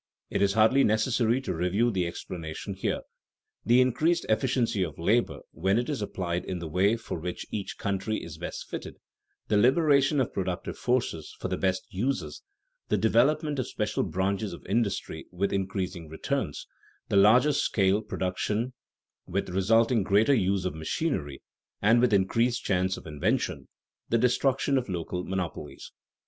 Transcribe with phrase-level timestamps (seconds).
[0.31, 3.01] It is hardly necessary to review the explanation here:
[3.63, 7.77] the increased efficiency of labor when it is applied in the way for which each
[7.77, 8.95] country is best fitted;
[9.47, 12.41] the liberation of productive forces for the best uses;
[12.89, 16.65] the development of special branches of industry with increasing returns;
[17.09, 18.73] the larger scale production
[19.27, 21.43] with resulting greater use of machinery
[21.79, 23.67] and with increased chance of invention;
[24.09, 25.91] the destruction of local monopolies.